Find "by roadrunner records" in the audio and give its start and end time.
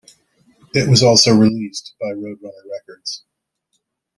2.01-3.23